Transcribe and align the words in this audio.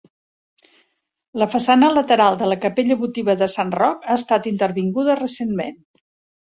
La 1.41 1.47
façana 1.55 1.91
lateral 1.97 2.39
de 2.41 2.49
la 2.55 2.59
capella 2.65 2.99
votiva 3.03 3.37
de 3.43 3.51
Sant 3.59 3.77
Roc 3.83 4.11
ha 4.11 4.19
estat 4.25 4.51
intervinguda 4.57 5.23
recentment. 5.25 5.81